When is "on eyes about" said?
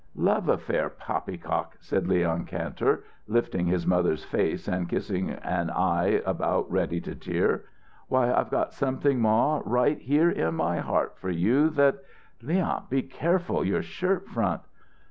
5.45-6.71